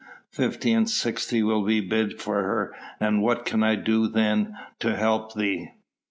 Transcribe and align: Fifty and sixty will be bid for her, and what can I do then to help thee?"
Fifty 0.31 0.71
and 0.73 0.89
sixty 0.89 1.43
will 1.43 1.63
be 1.63 1.79
bid 1.79 2.19
for 2.19 2.41
her, 2.41 2.75
and 2.99 3.21
what 3.21 3.45
can 3.45 3.61
I 3.61 3.75
do 3.75 4.07
then 4.07 4.57
to 4.79 4.95
help 4.95 5.35
thee?" 5.35 5.73